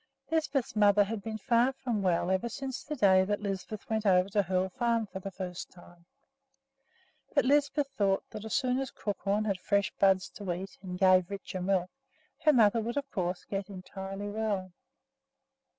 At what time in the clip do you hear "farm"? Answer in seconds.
4.69-5.05